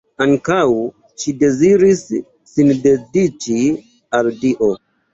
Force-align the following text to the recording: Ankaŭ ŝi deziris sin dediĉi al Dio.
Ankaŭ 0.23 0.61
ŝi 1.25 1.33
deziris 1.43 2.03
sin 2.55 2.75
dediĉi 2.89 3.63
al 4.23 4.37
Dio. 4.45 4.77